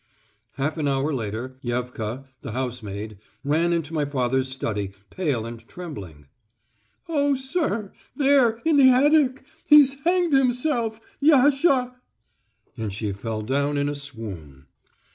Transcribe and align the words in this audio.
Half 0.53 0.79
an 0.79 0.87
hour 0.87 1.13
later 1.13 1.59
Yevka, 1.63 2.25
the 2.41 2.53
housemaid, 2.53 3.19
ran 3.43 3.71
into 3.71 3.93
my 3.93 4.03
father's 4.03 4.47
study, 4.47 4.93
pale 5.11 5.45
and 5.45 5.59
trembling. 5.67 6.25
"Oh, 7.07 7.35
sir... 7.35 7.93
there... 8.15 8.59
in 8.65 8.77
the 8.77 8.89
attic... 8.89 9.43
he's 9.67 9.99
hanged 10.03 10.33
himself... 10.33 10.99
Yasha...." 11.19 11.91
And 12.75 12.91
she 12.91 13.11
fell 13.13 13.43
down 13.43 13.77
in 13.77 13.87
a 13.87 13.93
swoon. 13.93 14.65